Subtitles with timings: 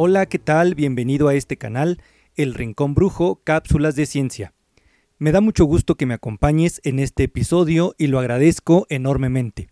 [0.00, 0.76] Hola, ¿qué tal?
[0.76, 2.00] Bienvenido a este canal,
[2.36, 4.54] El Rincón Brujo, Cápsulas de Ciencia.
[5.18, 9.68] Me da mucho gusto que me acompañes en este episodio y lo agradezco enormemente.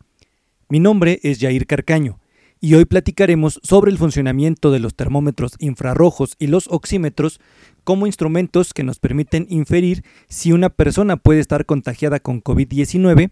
[0.69, 2.19] Mi nombre es Jair Carcaño
[2.61, 7.41] y hoy platicaremos sobre el funcionamiento de los termómetros infrarrojos y los oxímetros
[7.85, 13.31] como instrumentos que nos permiten inferir si una persona puede estar contagiada con COVID-19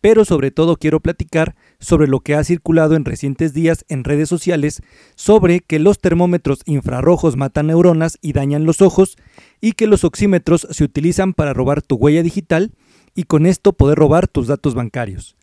[0.00, 4.28] pero sobre todo quiero platicar sobre lo que ha circulado en recientes días en redes
[4.28, 4.82] sociales
[5.16, 9.16] sobre que los termómetros infrarrojos matan neuronas y dañan los ojos
[9.60, 12.72] y que los oxímetros se utilizan para robar tu huella digital
[13.14, 15.36] y con esto poder robar tus datos bancarios.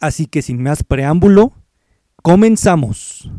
[0.00, 1.52] Así que sin más preámbulo,
[2.22, 3.30] comenzamos.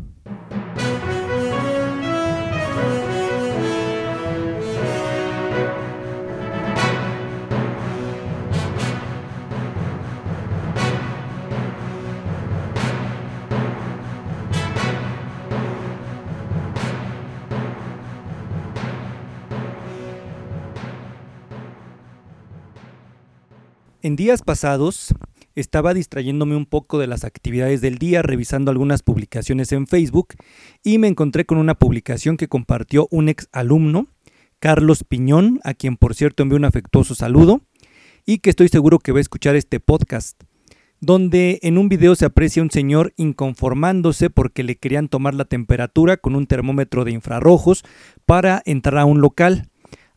[24.04, 25.14] En días pasados
[25.54, 30.34] estaba distrayéndome un poco de las actividades del día, revisando algunas publicaciones en Facebook
[30.82, 34.08] y me encontré con una publicación que compartió un ex alumno,
[34.58, 37.62] Carlos Piñón, a quien por cierto envió un afectuoso saludo
[38.26, 40.38] y que estoy seguro que va a escuchar este podcast,
[41.00, 46.18] donde en un video se aprecia un señor inconformándose porque le querían tomar la temperatura
[46.18, 47.86] con un termómetro de infrarrojos
[48.26, 49.70] para entrar a un local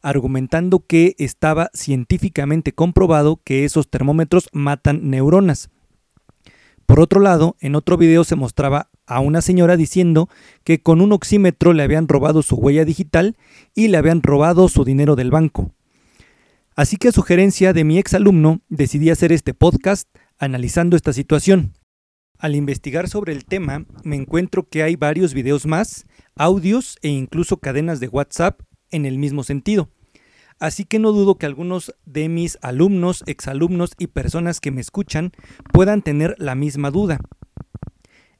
[0.07, 5.69] argumentando que estaba científicamente comprobado que esos termómetros matan neuronas.
[6.85, 10.29] Por otro lado, en otro video se mostraba a una señora diciendo
[10.63, 13.35] que con un oxímetro le habían robado su huella digital
[13.75, 15.73] y le habían robado su dinero del banco.
[16.73, 21.73] Así que a sugerencia de mi exalumno decidí hacer este podcast analizando esta situación.
[22.39, 27.57] Al investigar sobre el tema me encuentro que hay varios videos más, audios e incluso
[27.57, 29.89] cadenas de WhatsApp en el mismo sentido.
[30.59, 35.31] Así que no dudo que algunos de mis alumnos, exalumnos y personas que me escuchan
[35.71, 37.19] puedan tener la misma duda.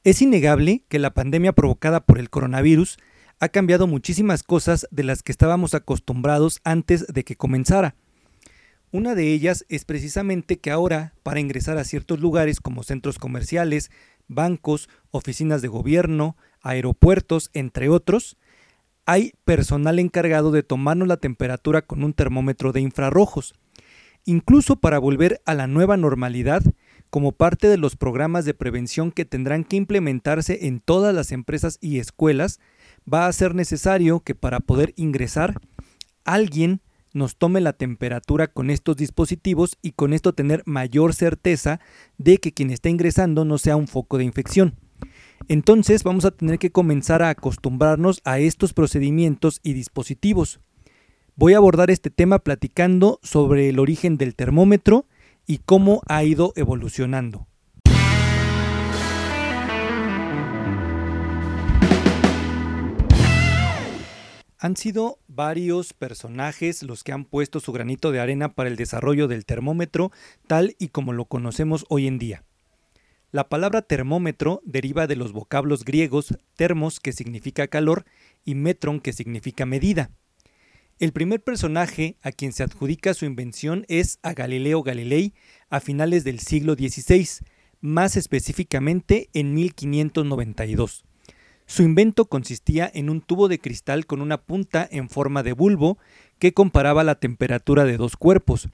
[0.04, 2.98] Es innegable que la pandemia provocada por el coronavirus
[3.40, 7.96] ha cambiado muchísimas cosas de las que estábamos acostumbrados antes de que comenzara.
[8.92, 13.92] Una de ellas es precisamente que ahora, para ingresar a ciertos lugares como centros comerciales,
[14.28, 18.38] bancos, oficinas de gobierno, aeropuertos, entre otros,
[19.08, 23.56] hay personal encargado de tomarnos la temperatura con un termómetro de infrarrojos.
[24.26, 26.62] Incluso para volver a la nueva normalidad,
[27.10, 31.78] como parte de los programas de prevención que tendrán que implementarse en todas las empresas
[31.80, 32.60] y escuelas,
[33.12, 35.62] va a ser necesario que para poder ingresar,
[36.26, 36.82] alguien
[37.14, 41.80] nos tome la temperatura con estos dispositivos y con esto tener mayor certeza
[42.18, 44.76] de que quien está ingresando no sea un foco de infección.
[45.50, 50.60] Entonces vamos a tener que comenzar a acostumbrarnos a estos procedimientos y dispositivos.
[51.36, 55.06] Voy a abordar este tema platicando sobre el origen del termómetro
[55.46, 57.48] y cómo ha ido evolucionando.
[64.60, 69.30] Han sido varios personajes los que han puesto su granito de arena para el desarrollo
[69.30, 70.12] del termómetro
[70.48, 72.47] tal y como lo conocemos hoy en día.
[73.32, 78.06] La palabra termómetro deriva de los vocablos griegos termos, que significa calor,
[78.46, 80.12] y metron, que significa medida.
[80.98, 85.34] El primer personaje a quien se adjudica su invención es a Galileo Galilei
[85.70, 87.46] a finales del siglo XVI,
[87.82, 91.04] más específicamente en 1592.
[91.66, 95.98] Su invento consistía en un tubo de cristal con una punta en forma de bulbo
[96.40, 98.70] que comparaba la temperatura de dos cuerpos.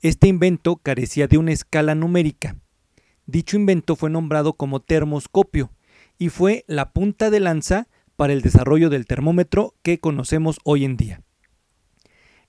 [0.00, 2.56] Este invento carecía de una escala numérica.
[3.26, 5.70] Dicho invento fue nombrado como termoscopio
[6.18, 10.96] y fue la punta de lanza para el desarrollo del termómetro que conocemos hoy en
[10.96, 11.22] día.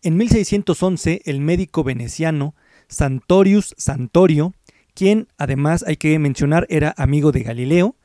[0.02, 2.56] En 1611, el médico veneciano
[2.88, 4.54] Santorius Santorio,
[4.94, 7.96] quien además hay que mencionar era amigo de Galileo,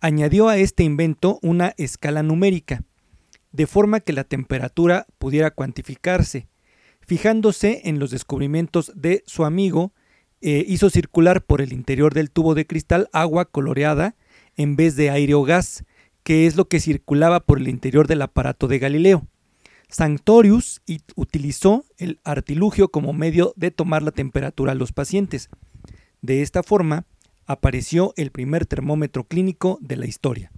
[0.00, 2.82] añadió a este invento una escala numérica,
[3.52, 6.48] de forma que la temperatura pudiera cuantificarse,
[7.00, 9.92] fijándose en los descubrimientos de su amigo
[10.40, 14.16] eh, hizo circular por el interior del tubo de cristal agua coloreada
[14.56, 15.84] en vez de aire o gas,
[16.22, 19.26] que es lo que circulaba por el interior del aparato de Galileo.
[19.88, 20.82] Sanctorius
[21.16, 25.50] utilizó el artilugio como medio de tomar la temperatura a los pacientes.
[26.22, 27.06] De esta forma,
[27.46, 30.52] apareció el primer termómetro clínico de la historia.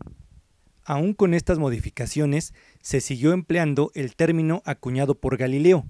[0.85, 2.53] Aún con estas modificaciones,
[2.83, 5.87] se siguió empleando el término acuñado por Galileo,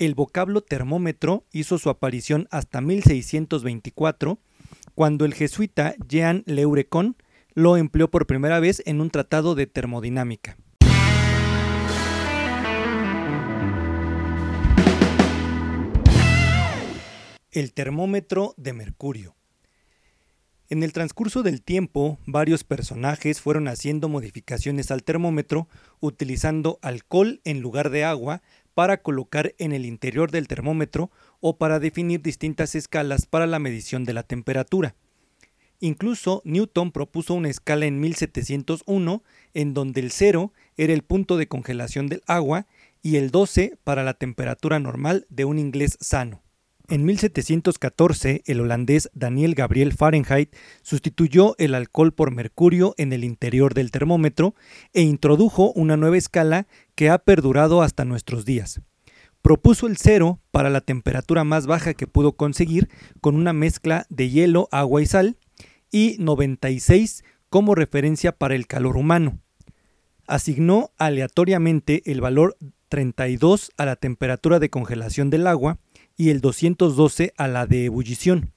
[0.00, 4.38] el vocablo termómetro hizo su aparición hasta 1624,
[4.94, 7.16] cuando el jesuita Jean Leurecon
[7.52, 10.56] lo empleó por primera vez en un tratado de termodinámica.
[17.50, 19.36] El termómetro de mercurio.
[20.70, 25.68] En el transcurso del tiempo, varios personajes fueron haciendo modificaciones al termómetro
[25.98, 28.40] utilizando alcohol en lugar de agua
[28.80, 31.10] para colocar en el interior del termómetro
[31.40, 34.94] o para definir distintas escalas para la medición de la temperatura.
[35.80, 39.22] Incluso Newton propuso una escala en 1701
[39.52, 42.66] en donde el 0 era el punto de congelación del agua
[43.02, 46.42] y el 12 para la temperatura normal de un inglés sano.
[46.90, 53.74] En 1714, el holandés Daniel Gabriel Fahrenheit sustituyó el alcohol por mercurio en el interior
[53.74, 54.56] del termómetro
[54.92, 56.66] e introdujo una nueva escala
[56.96, 58.80] que ha perdurado hasta nuestros días.
[59.40, 62.88] Propuso el cero para la temperatura más baja que pudo conseguir
[63.20, 65.36] con una mezcla de hielo, agua y sal,
[65.92, 69.38] y 96 como referencia para el calor humano.
[70.26, 72.56] Asignó aleatoriamente el valor
[72.88, 75.78] 32 a la temperatura de congelación del agua
[76.20, 78.52] y el 212 a la de ebullición.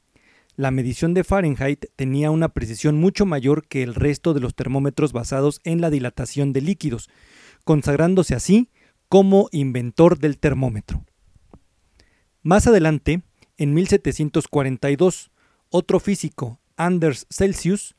[0.57, 5.13] La medición de Fahrenheit tenía una precisión mucho mayor que el resto de los termómetros
[5.13, 7.10] basados en la dilatación de líquidos,
[7.63, 8.69] consagrándose así
[9.07, 11.06] como inventor del termómetro.
[12.42, 13.21] Más adelante,
[13.56, 15.31] en 1742,
[15.69, 17.95] otro físico, Anders Celsius,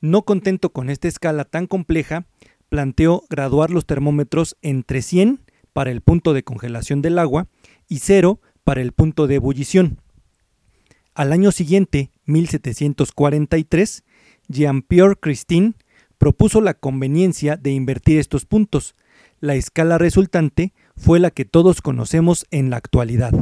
[0.00, 2.26] no contento con esta escala tan compleja,
[2.68, 7.46] planteó graduar los termómetros entre 100 para el punto de congelación del agua
[7.86, 10.00] y 0 para el punto de ebullición.
[11.14, 14.02] Al año siguiente, 1743,
[14.48, 15.74] Jean-Pierre Christine
[16.18, 18.94] propuso la conveniencia de invertir estos puntos.
[19.40, 23.32] La escala resultante fue la que todos conocemos en la actualidad.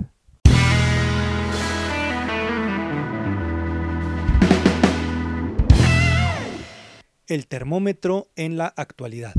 [7.26, 9.32] El termómetro en la actualidad.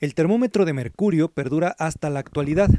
[0.00, 2.70] El termómetro de mercurio perdura hasta la actualidad.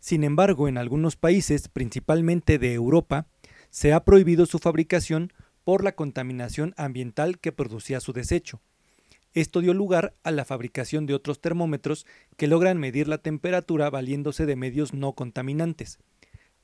[0.00, 3.26] Sin embargo, en algunos países, principalmente de Europa,
[3.70, 5.32] se ha prohibido su fabricación
[5.64, 8.60] por la contaminación ambiental que producía su desecho.
[9.32, 12.06] Esto dio lugar a la fabricación de otros termómetros
[12.36, 15.98] que logran medir la temperatura valiéndose de medios no contaminantes.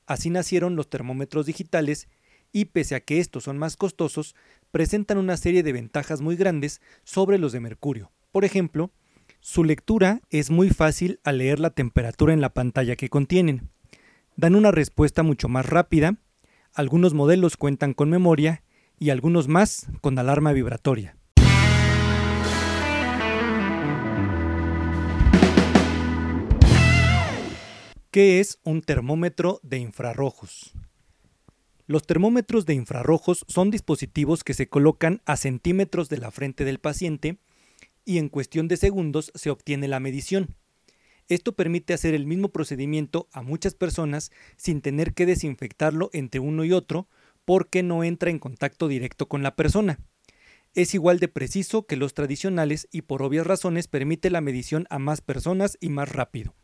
[0.07, 2.07] Así nacieron los termómetros digitales
[2.51, 4.35] y pese a que estos son más costosos,
[4.71, 8.11] presentan una serie de ventajas muy grandes sobre los de mercurio.
[8.31, 8.91] Por ejemplo,
[9.43, 13.69] su lectura es muy fácil al leer la temperatura en la pantalla que contienen.
[14.37, 16.15] Dan una respuesta mucho más rápida,
[16.73, 18.63] algunos modelos cuentan con memoria
[18.97, 21.17] y algunos más con alarma vibratoria.
[28.11, 30.71] ¿Qué es un termómetro de infrarrojos?
[31.85, 36.79] Los termómetros de infrarrojos son dispositivos que se colocan a centímetros de la frente del
[36.79, 37.39] paciente
[38.05, 40.55] y en cuestión de segundos se obtiene la medición.
[41.29, 46.65] Esto permite hacer el mismo procedimiento a muchas personas sin tener que desinfectarlo entre uno
[46.65, 47.07] y otro
[47.45, 49.99] porque no entra en contacto directo con la persona.
[50.75, 54.99] Es igual de preciso que los tradicionales y por obvias razones permite la medición a
[54.99, 56.55] más personas y más rápido.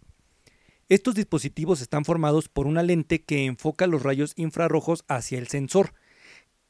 [0.89, 5.93] Estos dispositivos están formados por una lente que enfoca los rayos infrarrojos hacia el sensor,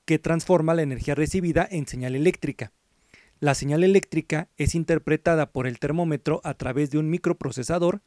[0.04, 2.74] que transforma la energía recibida en señal eléctrica.
[3.40, 8.02] La señal eléctrica es interpretada por el termómetro a través de un microprocesador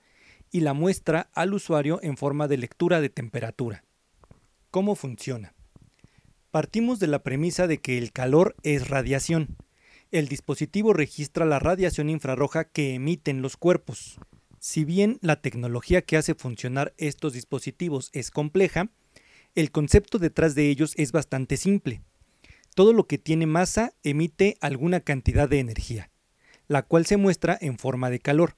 [0.51, 3.85] y la muestra al usuario en forma de lectura de temperatura.
[4.71, 5.55] ¿Cómo funciona?
[6.51, 9.57] Partimos de la premisa de que el calor es radiación.
[10.11, 14.19] El dispositivo registra la radiación infrarroja que emiten los cuerpos.
[14.59, 18.91] Si bien la tecnología que hace funcionar estos dispositivos es compleja,
[19.55, 22.03] el concepto detrás de ellos es bastante simple.
[22.75, 26.11] Todo lo que tiene masa emite alguna cantidad de energía,
[26.69, 28.55] la cual se muestra en forma de calor.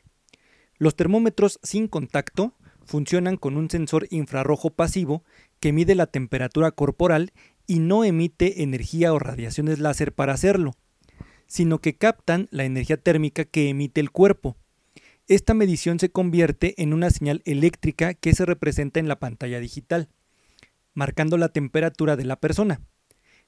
[0.78, 2.54] Los termómetros sin contacto
[2.84, 5.24] funcionan con un sensor infrarrojo pasivo
[5.58, 7.32] que mide la temperatura corporal
[7.66, 10.74] y no emite energía o radiaciones láser para hacerlo,
[11.46, 14.56] sino que captan la energía térmica que emite el cuerpo.
[15.26, 20.08] Esta medición se convierte en una señal eléctrica que se representa en la pantalla digital,
[20.92, 22.80] marcando la temperatura de la persona.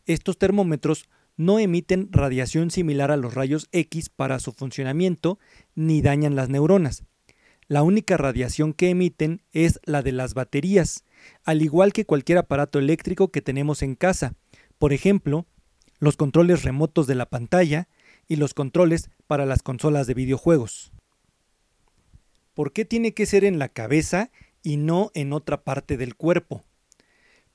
[0.06, 5.38] Estos termómetros no emiten radiación similar a los rayos X para su funcionamiento
[5.74, 7.04] ni dañan las neuronas.
[7.68, 11.04] La única radiación que emiten es la de las baterías,
[11.44, 14.34] al igual que cualquier aparato eléctrico que tenemos en casa,
[14.78, 15.46] por ejemplo,
[15.98, 17.88] los controles remotos de la pantalla
[18.28, 20.92] y los controles para las consolas de videojuegos.
[22.54, 24.30] ¿Por qué tiene que ser en la cabeza
[24.62, 26.64] y no en otra parte del cuerpo?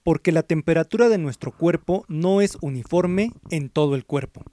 [0.03, 4.43] Porque la temperatura de nuestro cuerpo no es uniforme en todo el cuerpo.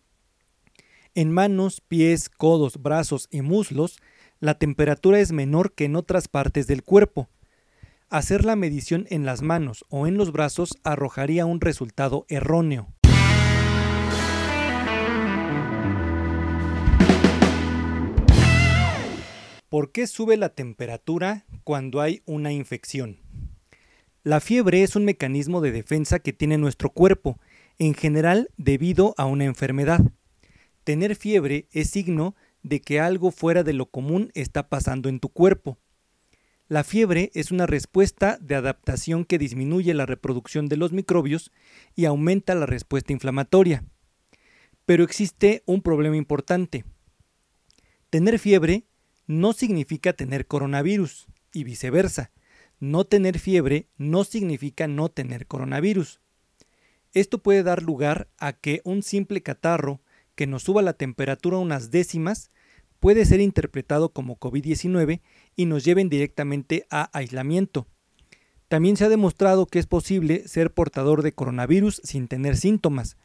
[1.15, 3.99] En manos, pies, codos, brazos y muslos,
[4.41, 7.29] la temperatura es menor que en otras partes del cuerpo.
[8.11, 12.89] hacer la medición en las manos o en los brazos arrojaría un resultado erróneo.
[19.69, 23.28] ¿Por qué sube la temperatura cuando hay una infección?
[24.29, 27.41] La fiebre es un mecanismo de defensa que tiene nuestro cuerpo,
[27.79, 30.03] en general debido a una enfermedad.
[30.85, 35.31] Tener fiebre es signo de que algo fuera de lo común está pasando en tu
[35.31, 35.79] cuerpo.
[36.69, 41.51] La fiebre es una respuesta de adaptación que disminuye la reproducción de los microbios
[41.97, 43.87] y aumenta la respuesta inflamatoria.
[44.85, 46.85] Pero existe un problema importante.
[48.11, 48.85] Tener fiebre
[49.27, 52.31] no significa tener coronavirus y viceversa.
[52.81, 56.21] No tener fiebre no significa no tener coronavirus.
[57.13, 60.01] Esto puede dar lugar a que un simple catarro
[60.35, 62.51] que nos suba la temperatura unas décimas
[63.01, 65.21] puede ser interpretado como COVID-19
[65.57, 67.89] y nos lleven directamente a aislamiento.
[68.69, 73.17] También se ha demostrado que es posible ser portador de coronavirus sin tener síntomas,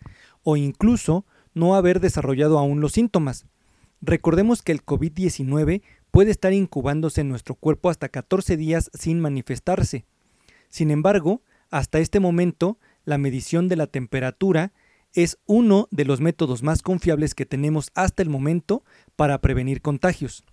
[0.42, 3.46] o incluso no haber desarrollado aún los síntomas,
[4.06, 5.82] Recordemos que el COVID-19
[6.14, 10.06] puede estar incubándose en nuestro cuerpo hasta 14 días sin manifestarse.
[10.70, 11.42] Sin embargo,
[11.72, 14.74] hasta este momento, la medición de la temperatura
[15.14, 18.84] es uno de los métodos más confiables que tenemos hasta el momento
[19.16, 20.44] para prevenir contagios.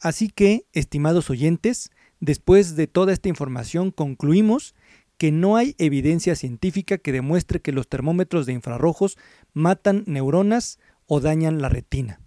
[0.00, 4.74] Así que, estimados oyentes, después de toda esta información concluimos
[5.16, 9.16] que no hay evidencia científica que demuestre que los termómetros de infrarrojos
[9.52, 12.18] matan neuronas o dañan la retina.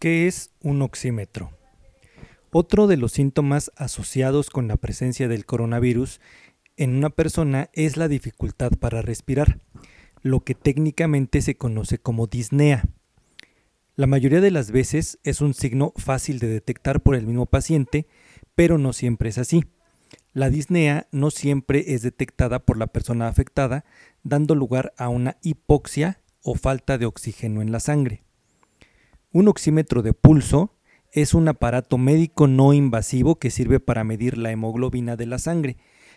[0.00, 1.50] ¿Qué es un oxímetro?
[2.52, 6.22] Otro de los síntomas asociados con la presencia del coronavirus
[6.78, 9.60] en una persona es la dificultad para respirar,
[10.22, 12.82] lo que técnicamente se conoce como disnea.
[13.94, 18.06] La mayoría de las veces es un signo fácil de detectar por el mismo paciente,
[18.54, 19.66] pero no siempre es así.
[20.32, 23.84] La disnea no siempre es detectada por la persona afectada,
[24.22, 28.24] dando lugar a una hipoxia o falta de oxígeno en la sangre.
[29.32, 30.74] Un oxímetro de pulso
[31.12, 35.76] es un aparato médico no invasivo que sirve para medir la hemoglobina de la sangre,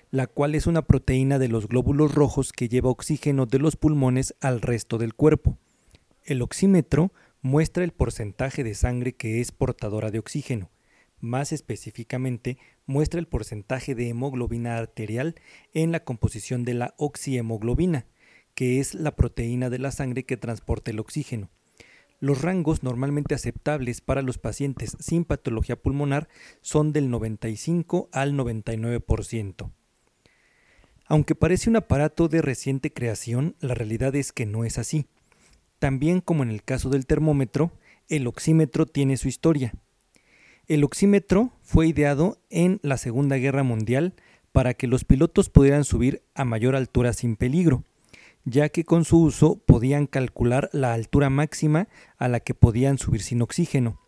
[0.10, 4.34] la cual es una proteína de los glóbulos rojos que lleva oxígeno de los pulmones
[4.42, 5.60] al resto del cuerpo.
[6.24, 10.72] El oxímetro muestra el porcentaje de sangre que es portadora de oxígeno.
[11.20, 15.36] Más específicamente, muestra el porcentaje de hemoglobina arterial
[15.72, 18.08] en la composición de la oxihemoglobina,
[18.56, 21.52] que es la proteína de la sangre que transporta el oxígeno.
[22.24, 26.30] Los rangos normalmente aceptables para los pacientes sin patología pulmonar
[26.62, 29.70] son del 95 al 99%.
[31.06, 35.06] Aunque parece un aparato de reciente creación, la realidad es que no es así.
[35.80, 37.74] También como en el caso del termómetro,
[38.08, 39.74] el oxímetro tiene su historia.
[40.68, 44.14] El oxímetro fue ideado en la Segunda Guerra Mundial
[44.54, 47.84] para que los pilotos pudieran subir a mayor altura sin peligro,
[48.46, 53.22] ya que con su uso podían calcular la altura máxima a la que podían subir
[53.22, 54.00] sin oxígeno.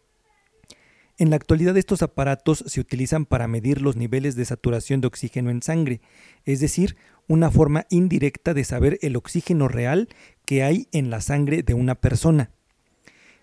[1.17, 5.49] En la actualidad estos aparatos se utilizan para medir los niveles de saturación de oxígeno
[5.49, 6.01] en sangre,
[6.43, 10.09] es decir, una forma indirecta de saber el oxígeno real
[10.45, 12.51] que hay en la sangre de una persona.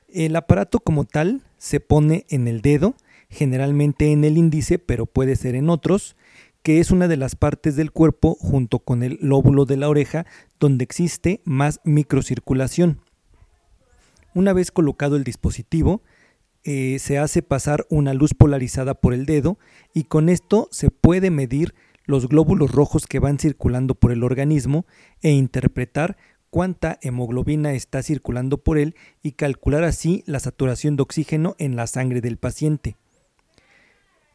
[0.09, 2.95] El aparato como tal se pone en el dedo,
[3.31, 6.17] generalmente en el índice, pero puede ser en otros,
[6.63, 10.27] que es una de las partes del cuerpo junto con el lóbulo de la oreja
[10.61, 13.01] donde existe más microcirculación.
[14.35, 16.03] Una vez colocado el dispositivo,
[16.65, 19.59] eh, se hace pasar una luz polarizada por el dedo
[19.93, 24.87] y con esto se puede medir los glóbulos rojos que van circulando por el organismo
[25.23, 26.17] e interpretar
[26.51, 31.87] cuánta hemoglobina está circulando por él y calcular así la saturación de oxígeno en la
[31.87, 32.97] sangre del paciente.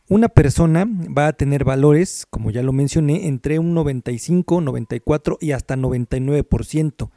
[0.09, 5.51] Una persona va a tener valores, como ya lo mencioné, entre un 95, 94 y
[5.51, 7.09] hasta 99%,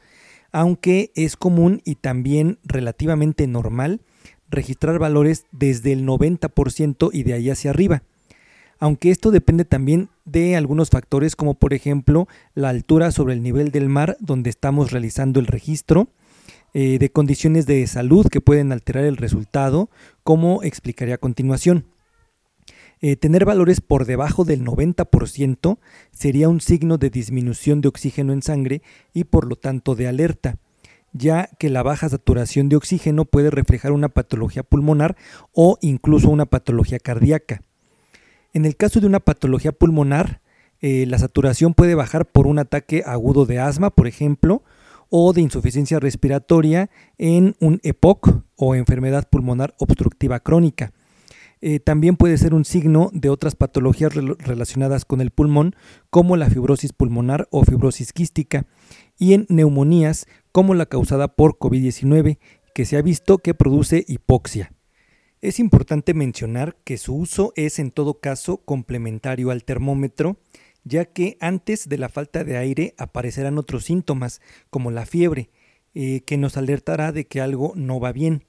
[0.51, 4.01] aunque es común y también relativamente normal
[4.49, 8.03] registrar valores desde el 90% y de ahí hacia arriba
[8.81, 13.71] aunque esto depende también de algunos factores como por ejemplo la altura sobre el nivel
[13.71, 16.09] del mar donde estamos realizando el registro,
[16.73, 19.91] eh, de condiciones de salud que pueden alterar el resultado,
[20.25, 21.85] como explicaré a continuación.
[23.03, 25.79] Eh, tener valores por debajo del 90%
[26.13, 28.83] sería un signo de disminución de oxígeno en sangre
[29.15, 30.59] y por lo tanto de alerta,
[31.15, 35.17] ya que la baja saturación de oxígeno puede reflejar una patología pulmonar
[35.53, 37.63] o incluso una patología cardíaca.
[38.53, 40.43] En el caso de una patología pulmonar,
[40.83, 44.63] eh, la saturación puede bajar por un ataque agudo de asma, por ejemplo,
[45.09, 50.93] o de insuficiencia respiratoria en un EPOC o enfermedad pulmonar obstructiva crónica.
[51.63, 55.75] Eh, también puede ser un signo de otras patologías relacionadas con el pulmón,
[56.09, 58.67] como la fibrosis pulmonar o fibrosis quística,
[59.19, 62.39] y en neumonías como la causada por COVID-19,
[62.75, 64.73] que se ha visto que produce hipoxia.
[65.43, 70.39] Es importante mencionar que su uso es en todo caso complementario al termómetro,
[70.85, 74.41] ya que antes de la falta de aire aparecerán otros síntomas,
[74.71, 75.51] como la fiebre,
[75.95, 78.45] eh, que nos alertará de que algo no va bien.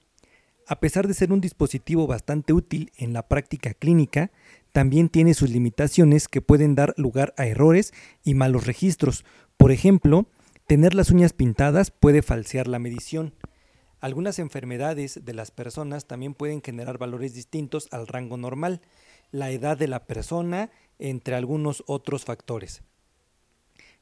[0.67, 4.31] A pesar de ser un dispositivo bastante útil en la práctica clínica,
[4.71, 9.25] también tiene sus limitaciones que pueden dar lugar a errores y malos registros.
[9.57, 10.27] Por ejemplo,
[10.67, 13.33] tener las uñas pintadas puede falsear la medición.
[13.99, 18.81] Algunas enfermedades de las personas también pueden generar valores distintos al rango normal,
[19.31, 22.81] la edad de la persona, entre algunos otros factores.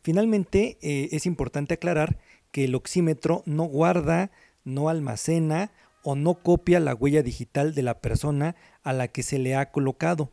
[0.02, 2.18] Finalmente, eh, es importante aclarar
[2.52, 4.32] que el oxímetro no guarda,
[4.64, 5.72] no almacena
[6.10, 9.70] o no copia la huella digital de la persona a la que se le ha
[9.70, 10.32] colocado,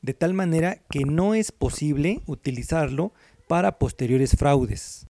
[0.00, 3.12] de tal manera que no es posible utilizarlo
[3.48, 5.08] para posteriores fraudes.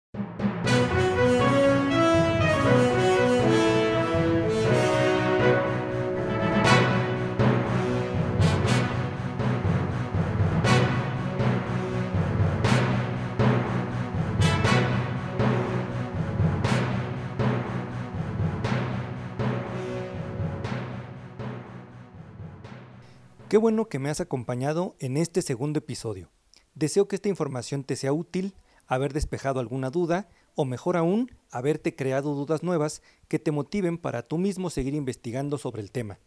[23.57, 26.31] Qué bueno que me has acompañado en este segundo episodio.
[26.75, 28.55] Deseo que esta información te sea útil,
[28.87, 34.21] haber despejado alguna duda o mejor aún, haberte creado dudas nuevas que te motiven para
[34.21, 36.19] tú mismo seguir investigando sobre el tema.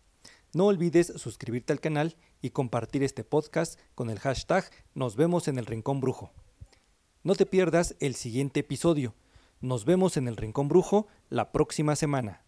[0.55, 5.59] No olvides suscribirte al canal y compartir este podcast con el hashtag Nos vemos en
[5.59, 6.31] el Rincón Brujo.
[7.21, 9.13] No te pierdas el siguiente episodio.
[9.61, 12.41] Nos vemos en el Rincón Brujo la próxima semana.